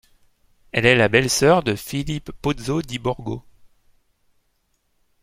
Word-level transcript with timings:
Elle 0.71 0.87
est 0.87 0.95
la 0.95 1.09
belle-sœur 1.09 1.61
de 1.61 1.75
Philippe 1.75 2.31
Pozzo 2.41 2.81
di 2.81 2.97
Borgo. 2.97 3.45